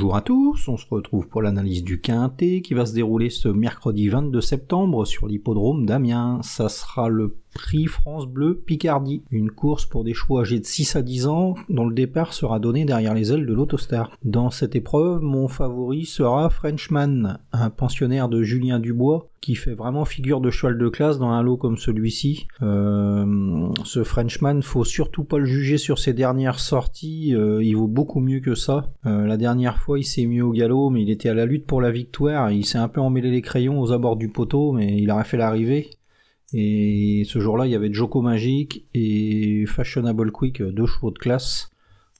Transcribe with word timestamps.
Bonjour 0.00 0.16
à 0.16 0.22
tous, 0.22 0.66
on 0.68 0.78
se 0.78 0.86
retrouve 0.88 1.28
pour 1.28 1.42
l'analyse 1.42 1.84
du 1.84 2.00
Quintet 2.00 2.62
qui 2.62 2.72
va 2.72 2.86
se 2.86 2.94
dérouler 2.94 3.28
ce 3.28 3.48
mercredi 3.48 4.08
22 4.08 4.40
septembre 4.40 5.04
sur 5.04 5.26
l'hippodrome 5.26 5.84
d'Amiens. 5.84 6.40
Prix 7.54 7.86
France 7.86 8.26
Bleu 8.26 8.54
Picardie, 8.54 9.22
une 9.30 9.50
course 9.50 9.86
pour 9.86 10.04
des 10.04 10.14
chevaux 10.14 10.40
âgés 10.40 10.60
de 10.60 10.66
6 10.66 10.96
à 10.96 11.02
10 11.02 11.26
ans 11.26 11.54
dont 11.68 11.86
le 11.86 11.94
départ 11.94 12.32
sera 12.32 12.58
donné 12.58 12.84
derrière 12.84 13.14
les 13.14 13.32
ailes 13.32 13.46
de 13.46 13.54
l'Autostar. 13.54 14.10
Dans 14.24 14.50
cette 14.50 14.76
épreuve, 14.76 15.20
mon 15.22 15.48
favori 15.48 16.04
sera 16.04 16.50
Frenchman, 16.50 17.38
un 17.52 17.70
pensionnaire 17.70 18.28
de 18.28 18.42
Julien 18.42 18.78
Dubois 18.78 19.30
qui 19.40 19.54
fait 19.54 19.74
vraiment 19.74 20.04
figure 20.04 20.40
de 20.40 20.50
cheval 20.50 20.76
de 20.76 20.88
classe 20.88 21.18
dans 21.18 21.30
un 21.30 21.42
lot 21.42 21.56
comme 21.56 21.78
celui-ci. 21.78 22.46
Euh, 22.62 23.68
ce 23.84 24.04
Frenchman, 24.04 24.60
faut 24.62 24.84
surtout 24.84 25.24
pas 25.24 25.38
le 25.38 25.46
juger 25.46 25.78
sur 25.78 25.98
ses 25.98 26.12
dernières 26.12 26.60
sorties, 26.60 27.34
euh, 27.34 27.64
il 27.64 27.74
vaut 27.74 27.88
beaucoup 27.88 28.20
mieux 28.20 28.40
que 28.40 28.54
ça. 28.54 28.92
Euh, 29.06 29.26
la 29.26 29.36
dernière 29.36 29.78
fois, 29.78 29.98
il 29.98 30.04
s'est 30.04 30.26
mis 30.26 30.42
au 30.42 30.52
galop, 30.52 30.90
mais 30.90 31.02
il 31.02 31.10
était 31.10 31.30
à 31.30 31.34
la 31.34 31.46
lutte 31.46 31.66
pour 31.66 31.80
la 31.80 31.90
victoire, 31.90 32.50
il 32.50 32.66
s'est 32.66 32.78
un 32.78 32.88
peu 32.88 33.00
emmêlé 33.00 33.30
les 33.30 33.42
crayons 33.42 33.80
aux 33.80 33.92
abords 33.92 34.16
du 34.16 34.28
poteau, 34.28 34.72
mais 34.72 34.98
il 34.98 35.10
aurait 35.10 35.24
fait 35.24 35.38
l'arrivée. 35.38 35.90
Et 36.52 37.22
ce 37.26 37.38
jour-là, 37.38 37.66
il 37.66 37.72
y 37.72 37.76
avait 37.76 37.92
Joko 37.92 38.22
Magic 38.22 38.86
et 38.94 39.64
Fashionable 39.66 40.32
Quick, 40.32 40.62
deux 40.62 40.86
chevaux 40.86 41.10
de 41.10 41.18
classe. 41.18 41.70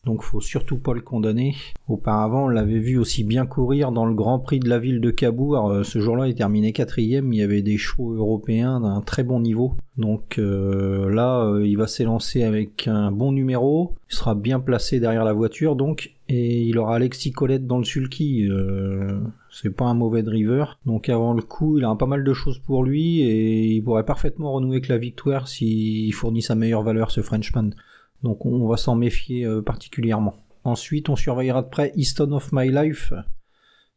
Donc 0.05 0.23
faut 0.23 0.41
surtout 0.41 0.79
pas 0.79 0.95
le 0.95 1.03
condamner. 1.03 1.57
Auparavant, 1.87 2.45
on 2.45 2.49
l'avait 2.49 2.79
vu 2.79 2.97
aussi 2.97 3.23
bien 3.23 3.45
courir 3.45 3.93
dans 3.93 4.07
le 4.07 4.15
Grand 4.15 4.39
Prix 4.39 4.59
de 4.59 4.69
la 4.69 4.79
ville 4.79 5.01
de 5.01 5.11
Cabourg. 5.11 5.71
Euh, 5.71 5.83
ce 5.83 6.01
jour-là, 6.01 6.27
il 6.27 6.35
terminait 6.35 6.73
quatrième. 6.73 7.33
Il 7.35 7.39
y 7.39 7.43
avait 7.43 7.61
des 7.61 7.77
chevaux 7.77 8.15
européens 8.15 8.81
d'un 8.81 9.03
très 9.03 9.25
bon 9.25 9.41
niveau. 9.41 9.75
Donc 10.01 10.39
euh, 10.39 11.11
là, 11.11 11.45
euh, 11.45 11.67
il 11.67 11.77
va 11.77 11.87
s'élancer 11.87 12.43
avec 12.43 12.89
un 12.89 13.13
bon 13.13 13.33
numéro. 13.33 13.95
Il 14.11 14.17
sera 14.17 14.35
bien 14.35 14.59
placé 14.59 14.99
derrière 14.99 15.25
la 15.25 15.35
voiture, 15.35 15.77
donc 15.77 16.13
et 16.29 16.63
il 16.63 16.79
aura 16.79 16.97
Alexis 16.97 17.33
Colette 17.33 17.67
dans 17.67 17.79
le 17.79 17.85
sulky. 17.85 18.49
c'est 19.51 19.71
pas 19.71 19.85
un 19.85 19.95
mauvais 19.95 20.23
driver. 20.23 20.79
Donc 20.87 21.09
avant 21.09 21.35
le 21.35 21.43
coup, 21.43 21.79
il 21.79 21.85
a 21.85 21.95
pas 21.95 22.07
mal 22.07 22.25
de 22.25 22.33
choses 22.33 22.59
pour 22.59 22.83
lui 22.83 23.21
et 23.21 23.67
il 23.67 23.83
pourrait 23.83 24.07
parfaitement 24.07 24.53
renouer 24.53 24.77
avec 24.77 24.89
la 24.89 24.97
victoire 24.97 25.49
s'il 25.49 26.13
fournit 26.15 26.43
sa 26.43 26.55
meilleure 26.55 26.83
valeur, 26.83 27.11
ce 27.11 27.21
Frenchman. 27.21 27.71
Donc 28.23 28.47
on 28.47 28.67
va 28.67 28.77
s'en 28.77 28.97
méfier 28.97 29.45
euh, 29.45 29.61
particulièrement. 29.61 30.35
Ensuite, 30.65 31.09
on 31.09 31.17
surveillera 31.17 31.63
de 31.63 31.69
près 31.69 31.93
Easton 31.97 32.33
of 32.33 32.51
My 32.53 32.71
Life. 32.71 33.13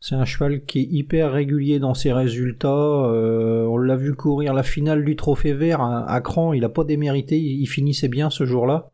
C'est 0.06 0.16
un 0.16 0.26
cheval 0.26 0.66
qui 0.66 0.80
est 0.80 0.88
hyper 0.92 1.32
régulier 1.32 1.80
dans 1.80 1.94
ses 1.94 2.12
résultats. 2.12 2.68
Euh, 2.68 3.64
on 3.68 3.78
l'a 3.78 3.96
vu 3.96 4.14
courir 4.14 4.54
la 4.54 4.62
finale 4.62 5.06
du 5.06 5.16
Trophée 5.16 5.54
Vert 5.54 5.80
à, 5.80 6.20
Cran. 6.20 6.52
Il 6.52 6.60
n'a 6.60 6.68
pas 6.68 6.84
démérité. 6.84 7.40
Il, 7.40 7.66
finissait 7.68 8.10
bien 8.10 8.30
ce 8.30 8.46
jour-là. 8.46 8.92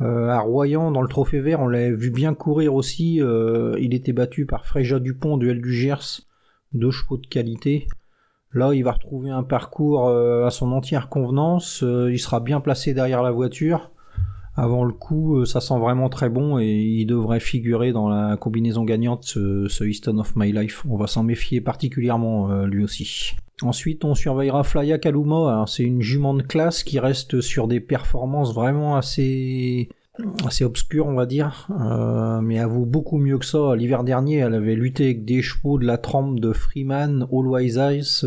Euh, 0.00 0.26
à 0.26 0.40
Royan, 0.40 0.90
dans 0.90 1.02
le 1.02 1.08
Trophée 1.08 1.38
Vert, 1.38 1.60
on 1.60 1.68
l'a 1.68 1.92
vu 1.92 2.10
bien 2.10 2.34
courir 2.34 2.74
aussi. 2.74 3.20
il 3.20 3.94
était 3.94 4.12
battu 4.12 4.44
par 4.44 4.66
Fréja 4.66 4.98
Dupont, 4.98 5.36
duel 5.36 5.60
du 5.62 5.72
Gers. 5.72 6.22
Deux 6.72 6.90
chevaux 6.90 7.16
de 7.16 7.28
qualité. 7.28 7.86
Là, 8.52 8.74
il 8.74 8.82
va 8.82 8.90
retrouver 8.90 9.30
un 9.30 9.44
parcours 9.44 10.10
à 10.10 10.50
son 10.50 10.72
entière 10.72 11.08
convenance. 11.08 11.84
il 11.84 12.18
sera 12.18 12.40
bien 12.40 12.60
placé 12.60 12.92
derrière 12.92 13.22
la 13.22 13.30
voiture 13.30 13.92
avant 14.60 14.84
le 14.84 14.92
coup, 14.92 15.38
euh, 15.38 15.46
ça 15.46 15.60
sent 15.60 15.78
vraiment 15.78 16.10
très 16.10 16.28
bon 16.28 16.58
et 16.58 16.66
il 16.66 17.06
devrait 17.06 17.40
figurer 17.40 17.92
dans 17.92 18.08
la 18.08 18.36
combinaison 18.36 18.84
gagnante 18.84 19.24
ce, 19.24 19.84
Easton 19.84 20.18
of 20.18 20.36
My 20.36 20.52
Life. 20.52 20.84
On 20.88 20.96
va 20.96 21.06
s'en 21.06 21.22
méfier 21.22 21.62
particulièrement 21.62 22.50
euh, 22.50 22.66
lui 22.66 22.84
aussi. 22.84 23.34
Ensuite, 23.62 24.04
on 24.04 24.14
surveillera 24.14 24.62
Flya 24.62 24.98
Kaluma. 24.98 25.64
C'est 25.66 25.82
une 25.82 26.02
jument 26.02 26.34
de 26.34 26.42
classe 26.42 26.84
qui 26.84 26.98
reste 26.98 27.40
sur 27.40 27.68
des 27.68 27.80
performances 27.80 28.54
vraiment 28.54 28.96
assez 28.96 29.88
assez 30.44 30.64
obscures, 30.64 31.06
on 31.06 31.14
va 31.14 31.24
dire, 31.24 31.66
euh, 31.80 32.42
mais 32.42 32.62
vaut 32.64 32.84
beaucoup 32.84 33.16
mieux 33.16 33.38
que 33.38 33.46
ça. 33.46 33.74
L'hiver 33.74 34.04
dernier, 34.04 34.38
elle 34.38 34.54
avait 34.54 34.74
lutté 34.74 35.04
avec 35.04 35.24
des 35.24 35.40
chevaux 35.40 35.78
de 35.78 35.86
la 35.86 35.96
trempe 35.96 36.38
de 36.38 36.52
Freeman, 36.52 37.26
Wise 37.30 37.78
Eyes, 37.78 38.24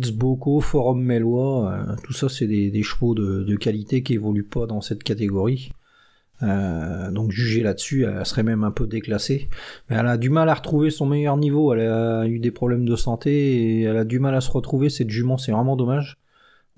Boko, 0.00 0.60
Forum 0.60 1.02
Melois, 1.02 1.72
euh, 1.72 1.96
tout 2.04 2.12
ça 2.12 2.28
c'est 2.28 2.46
des, 2.46 2.82
chevaux 2.82 3.14
de, 3.14 3.56
qualité 3.56 4.02
qui 4.02 4.14
évoluent 4.14 4.44
pas 4.44 4.66
dans 4.66 4.80
cette 4.80 5.02
catégorie. 5.02 5.72
Euh, 6.42 7.10
donc 7.12 7.30
juger 7.30 7.62
là-dessus, 7.62 8.04
elle 8.04 8.26
serait 8.26 8.42
même 8.42 8.64
un 8.64 8.70
peu 8.70 8.86
déclassée. 8.86 9.48
Mais 9.88 9.96
elle 9.96 10.06
a 10.06 10.16
du 10.16 10.30
mal 10.30 10.48
à 10.48 10.54
retrouver 10.54 10.90
son 10.90 11.06
meilleur 11.06 11.36
niveau, 11.36 11.72
elle 11.72 11.80
a 11.80 12.26
eu 12.26 12.38
des 12.38 12.50
problèmes 12.50 12.84
de 12.84 12.96
santé 12.96 13.30
et 13.30 13.82
elle 13.82 13.96
a 13.96 14.04
du 14.04 14.18
mal 14.18 14.34
à 14.34 14.40
se 14.40 14.50
retrouver, 14.50 14.88
cette 14.88 15.10
jument, 15.10 15.38
c'est 15.38 15.52
vraiment 15.52 15.76
dommage. 15.76 16.18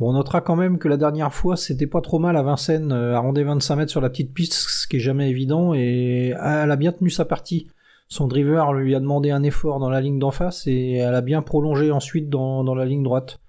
Bon, 0.00 0.10
on 0.10 0.14
notera 0.14 0.40
quand 0.40 0.56
même 0.56 0.78
que 0.78 0.88
la 0.88 0.96
dernière 0.96 1.32
fois, 1.32 1.56
c'était 1.56 1.86
pas 1.86 2.00
trop 2.00 2.18
mal 2.18 2.36
à 2.36 2.42
Vincennes, 2.42 2.92
euh, 2.92 3.14
à 3.14 3.20
rendre 3.20 3.40
25 3.40 3.76
mètres 3.76 3.90
sur 3.92 4.00
la 4.00 4.10
petite 4.10 4.34
piste, 4.34 4.54
ce 4.54 4.88
qui 4.88 4.96
est 4.96 5.00
jamais 5.00 5.30
évident, 5.30 5.72
et 5.72 6.34
elle 6.36 6.70
a 6.70 6.76
bien 6.76 6.90
tenu 6.90 7.10
sa 7.10 7.24
partie 7.24 7.68
son 8.08 8.28
driver 8.28 8.72
lui 8.74 8.94
a 8.94 9.00
demandé 9.00 9.30
un 9.30 9.42
effort 9.42 9.78
dans 9.80 9.90
la 9.90 10.00
ligne 10.00 10.18
d'en 10.18 10.30
face 10.30 10.66
et 10.66 10.94
elle 10.94 11.14
a 11.14 11.20
bien 11.20 11.42
prolongé 11.42 11.90
ensuite 11.90 12.28
dans, 12.28 12.74
la 12.74 12.84
ligne 12.84 13.02
droite. 13.02 13.40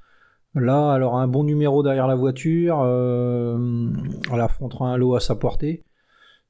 Là, 0.53 0.95
elle 0.95 1.03
aura 1.03 1.21
un 1.21 1.27
bon 1.27 1.43
numéro 1.43 1.83
derrière 1.83 2.07
la 2.07 2.15
voiture, 2.15 2.79
euh, 2.81 3.89
elle 4.31 4.39
affrontera 4.39 4.87
un 4.87 4.97
lot 4.97 5.15
à 5.15 5.19
sa 5.19 5.35
portée. 5.35 5.83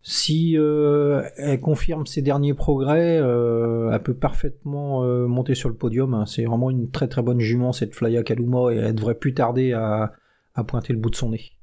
Si 0.04 0.56
euh, 0.56 1.24
elle 1.38 1.60
confirme 1.60 2.06
ses 2.06 2.22
derniers 2.22 2.54
progrès, 2.54 3.18
euh, 3.20 3.90
elle 3.92 4.04
peut 4.04 4.14
parfaitement 4.14 5.02
monter 5.28 5.56
sur 5.56 5.70
le 5.70 5.76
podium. 5.76 6.14
Hein. 6.14 6.28
C'est 6.28 6.46
vraiment 6.46 6.70
une 6.70 6.92
très 6.92 7.08
très 7.08 7.24
bonne 7.24 7.40
jument 7.40 7.74
cette 7.74 7.96
Flya 7.96 8.22
Kaluma 8.22 8.72
et 8.72 8.78
elle 8.78 8.94
devrait 8.94 9.16
plus 9.16 9.34
tarder 9.34 9.74
à, 9.74 10.14
à 10.54 10.64
pointer 10.64 10.94
le 10.94 11.00
bout 11.00 11.10
de 11.10 11.16
son 11.16 11.32
nez. 11.32 11.54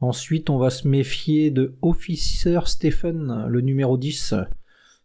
Ensuite, 0.00 0.50
on 0.50 0.58
va 0.58 0.70
se 0.70 0.86
méfier 0.86 1.50
de 1.50 1.74
Officer 1.82 2.60
Stephen, 2.66 3.46
le 3.48 3.60
numéro 3.60 3.96
10. 3.96 4.34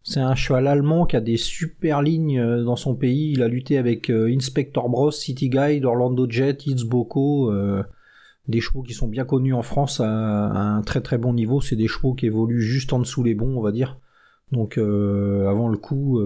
C'est 0.02 0.20
un 0.20 0.34
cheval 0.34 0.66
allemand 0.66 1.06
qui 1.06 1.16
a 1.16 1.20
des 1.20 1.36
super 1.36 2.02
lignes 2.02 2.38
euh, 2.38 2.64
dans 2.64 2.76
son 2.76 2.94
pays. 2.94 3.32
Il 3.32 3.42
a 3.42 3.48
lutté 3.48 3.78
avec 3.78 4.10
euh, 4.10 4.32
Inspector 4.34 4.88
Bros, 4.88 5.10
City 5.10 5.50
Guide, 5.50 5.84
Orlando 5.84 6.26
Jet, 6.28 6.66
Itzboko, 6.66 7.50
euh, 7.52 7.82
des 8.46 8.60
chevaux 8.60 8.82
qui 8.82 8.94
sont 8.94 9.08
bien 9.08 9.24
connus 9.24 9.52
en 9.52 9.62
France 9.62 10.00
à, 10.00 10.08
un 10.08 10.82
très 10.82 11.00
très 11.00 11.18
bon 11.18 11.34
niveau. 11.34 11.60
C'est 11.60 11.76
des 11.76 11.88
chevaux 11.88 12.14
qui 12.14 12.26
évoluent 12.26 12.62
juste 12.62 12.92
en 12.92 13.00
dessous 13.00 13.22
les 13.22 13.34
bons, 13.34 13.58
on 13.58 13.60
va 13.60 13.72
dire. 13.72 13.98
Donc 14.50 14.78
avant 14.78 15.68
le 15.68 15.76
coup, 15.76 16.22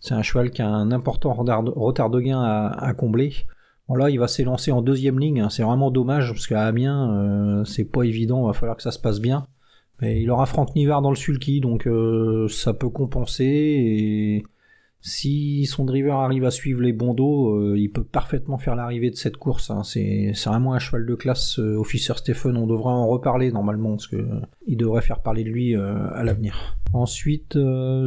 c'est 0.00 0.14
un 0.14 0.22
cheval 0.22 0.50
qui 0.50 0.62
a 0.62 0.68
un 0.68 0.90
important 0.90 1.32
retard 1.32 2.10
de 2.10 2.20
gain 2.20 2.42
à, 2.42 2.92
combler. 2.94 3.32
Bon 3.88 3.94
là, 3.94 4.10
il 4.10 4.18
va 4.18 4.26
s'élancer 4.26 4.72
en 4.72 4.82
deuxième 4.82 5.20
ligne. 5.20 5.42
Hein. 5.42 5.48
C'est 5.48 5.62
vraiment 5.62 5.92
dommage 5.92 6.32
parce 6.32 6.48
qu'à 6.48 6.66
Amiens, 6.66 7.62
c'est 7.64 7.84
pas 7.84 8.02
évident. 8.02 8.42
Il 8.42 8.46
va 8.48 8.52
falloir 8.52 8.76
que 8.76 8.82
ça 8.82 8.90
se 8.90 8.98
passe 8.98 9.20
bien 9.20 9.46
il 10.02 10.30
aura 10.30 10.46
Franck 10.46 10.74
Nivard 10.74 11.02
dans 11.02 11.10
le 11.10 11.16
sulky, 11.16 11.60
donc 11.60 11.86
euh, 11.86 12.46
ça 12.48 12.72
peut 12.72 12.88
compenser. 12.88 13.44
Et 13.44 14.44
si 15.00 15.66
son 15.66 15.84
driver 15.84 16.18
arrive 16.18 16.44
à 16.44 16.50
suivre 16.50 16.82
les 16.82 16.92
dos, 16.92 17.54
euh, 17.54 17.78
il 17.78 17.90
peut 17.90 18.02
parfaitement 18.02 18.58
faire 18.58 18.74
l'arrivée 18.74 19.10
de 19.10 19.16
cette 19.16 19.36
course. 19.36 19.70
Hein. 19.70 19.82
C'est 19.84 20.32
vraiment 20.44 20.74
un 20.74 20.78
cheval 20.78 21.06
de 21.06 21.14
classe. 21.14 21.58
Euh, 21.60 21.76
Officer 21.76 22.14
Stephen, 22.16 22.56
on 22.56 22.66
devrait 22.66 22.92
en 22.92 23.06
reparler 23.06 23.52
normalement, 23.52 23.90
parce 23.90 24.08
que 24.08 24.26
il 24.66 24.76
devrait 24.76 25.02
faire 25.02 25.20
parler 25.20 25.44
de 25.44 25.50
lui 25.50 25.74
à 25.74 26.22
l'avenir. 26.24 26.76
Ensuite, 26.92 27.58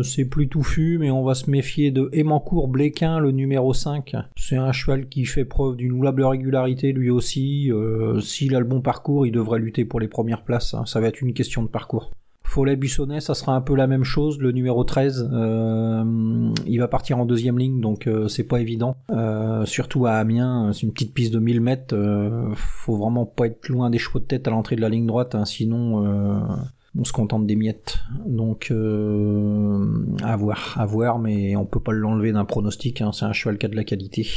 c'est 0.04 0.26
plus 0.26 0.48
touffu, 0.48 0.98
mais 1.00 1.10
on 1.10 1.24
va 1.24 1.34
se 1.34 1.50
méfier 1.50 1.92
de 1.92 2.10
Emancourt 2.14 2.68
Bléquin, 2.68 3.20
le 3.20 3.32
numéro 3.32 3.74
5. 3.74 4.16
C'est 4.36 4.58
un 4.58 4.72
cheval 4.72 5.08
qui 5.08 5.26
fait 5.26 5.46
preuve 5.46 5.78
d'une 5.78 5.92
louable 5.92 6.24
régularité 6.24 6.92
lui 6.92 7.10
aussi. 7.10 7.72
S'il 8.22 8.56
a 8.56 8.60
le 8.60 8.66
bon 8.66 8.82
parcours, 8.82 9.26
il 9.26 9.32
devrait 9.32 9.60
lutter 9.60 9.86
pour 9.86 10.00
les 10.00 10.08
premières 10.08 10.44
places. 10.44 10.74
Hein. 10.74 10.86
Ça 10.86 11.00
va 11.00 11.08
être 11.08 11.22
une 11.22 11.34
question 11.34 11.64
de 11.64 11.68
parcours. 11.68 12.12
Follet 12.44 12.76
Bussonnet, 12.76 13.22
ça 13.22 13.34
sera 13.34 13.56
un 13.56 13.62
peu 13.62 13.76
la 13.76 13.88
même 13.88 14.04
chose. 14.04 14.38
Le 14.40 14.52
numéro 14.52 14.84
13, 14.84 15.30
euh, 15.32 16.54
il 16.66 16.80
va 16.80 16.90
partir 16.90 17.18
en 17.18 17.26
deuxième 17.26 17.58
ligne, 17.58 17.80
donc 17.80 18.08
euh, 18.08 18.28
c'est 18.28 18.44
pas 18.44 18.60
évident. 18.60 18.98
Euh, 19.10 19.66
surtout 19.66 20.06
à 20.06 20.16
Amiens, 20.16 20.72
c'est 20.74 20.82
une 20.82 20.92
petite 20.92 21.14
piste 21.14 21.34
de 21.34 21.40
1000 21.40 21.62
mètres. 21.62 21.96
faut 22.56 22.98
vraiment 22.98 23.26
pas 23.26 23.48
être 23.48 23.70
loin 23.70 23.90
des 23.90 24.00
chevaux 24.00 24.20
de 24.20 24.26
tête 24.26 24.50
à 24.50 24.52
l'entrée 24.52 24.76
de 24.76 24.82
la 24.82 24.90
ligne 24.90 25.06
droite, 25.06 25.34
hein, 25.34 25.46
sinon 25.46 26.04
on 26.94 27.06
se 27.06 27.14
contente 27.14 27.48
des 27.48 27.56
miettes. 27.56 28.00
Donc 28.26 28.70
à 28.70 30.36
voir, 30.36 30.76
à 30.78 30.86
voir, 30.86 31.20
mais 31.20 31.56
on 31.56 31.66
peut 31.66 31.80
pas 31.80 31.94
l'enlever 31.94 32.34
d'un 32.34 32.44
pronostic. 32.44 33.02
Hein, 33.02 33.12
c'est 33.14 33.24
un 33.24 33.34
cheval 33.34 33.60
qui 33.60 33.66
a 33.66 33.70
de 33.70 33.78
la 33.78 33.86
qualité. 33.86 34.28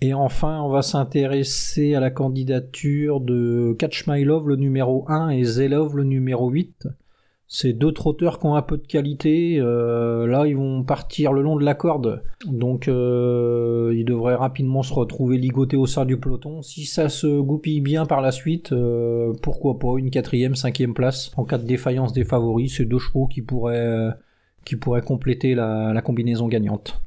Et 0.00 0.14
enfin, 0.14 0.60
on 0.62 0.68
va 0.68 0.82
s'intéresser 0.82 1.94
à 1.94 2.00
la 2.00 2.10
candidature 2.10 3.20
de 3.20 3.76
Catch 3.78 4.04
le 4.08 4.56
numéro 4.56 5.04
1, 5.08 5.28
et 5.28 5.44
Zelov, 5.44 5.96
le 5.96 6.02
numéro 6.02 6.50
8. 6.50 6.88
C'est 7.54 7.74
deux 7.74 7.92
trotteurs 7.92 8.38
qui 8.38 8.46
ont 8.46 8.54
un 8.54 8.62
peu 8.62 8.78
de 8.78 8.86
qualité. 8.86 9.58
Euh, 9.60 10.26
là, 10.26 10.46
ils 10.46 10.56
vont 10.56 10.84
partir 10.84 11.34
le 11.34 11.42
long 11.42 11.56
de 11.56 11.64
la 11.66 11.74
corde. 11.74 12.22
Donc, 12.46 12.88
euh, 12.88 13.92
ils 13.94 14.06
devraient 14.06 14.36
rapidement 14.36 14.82
se 14.82 14.94
retrouver 14.94 15.36
ligotés 15.36 15.76
au 15.76 15.84
sein 15.84 16.06
du 16.06 16.16
peloton. 16.16 16.62
Si 16.62 16.86
ça 16.86 17.10
se 17.10 17.40
goupille 17.40 17.82
bien 17.82 18.06
par 18.06 18.22
la 18.22 18.32
suite, 18.32 18.72
euh, 18.72 19.34
pourquoi 19.42 19.78
pas 19.78 19.98
une 19.98 20.08
quatrième, 20.08 20.54
cinquième 20.54 20.94
place 20.94 21.30
en 21.36 21.44
cas 21.44 21.58
de 21.58 21.66
défaillance 21.66 22.14
des 22.14 22.24
favoris. 22.24 22.78
C'est 22.78 22.86
deux 22.86 22.98
chevaux 22.98 23.26
qui 23.26 23.42
pourraient, 23.42 24.08
qui 24.64 24.76
pourraient 24.76 25.02
compléter 25.02 25.54
la, 25.54 25.92
la 25.92 26.00
combinaison 26.00 26.48
gagnante. 26.48 27.02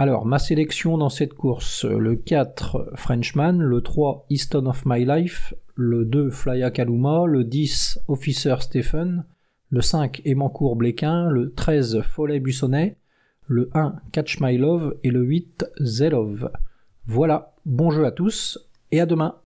Alors, 0.00 0.26
ma 0.26 0.40
sélection 0.40 0.98
dans 0.98 1.08
cette 1.08 1.34
course, 1.34 1.84
le 1.84 2.16
4 2.16 2.94
Frenchman, 2.96 3.52
le 3.60 3.80
3 3.80 4.26
Easton 4.28 4.66
of 4.66 4.82
My 4.86 5.04
Life, 5.04 5.54
le 5.76 6.04
2 6.04 6.30
Flya 6.30 6.72
Kaluma, 6.72 7.26
le 7.26 7.44
10 7.44 8.00
Officer 8.08 8.56
Stephen, 8.58 9.24
le 9.72 9.80
5 9.80 10.20
Émancourt-Bléquin, 10.26 11.30
le 11.30 11.54
13 11.54 12.02
Follet-Bussonnet, 12.02 12.98
le 13.46 13.70
1 13.72 13.94
Catch 14.12 14.38
My 14.38 14.58
Love 14.58 14.98
et 15.02 15.10
le 15.10 15.22
8 15.22 15.64
Zelov. 15.80 16.50
Voilà, 17.06 17.54
bon 17.64 17.90
jeu 17.90 18.04
à 18.04 18.10
tous 18.10 18.58
et 18.90 19.00
à 19.00 19.06
demain 19.06 19.36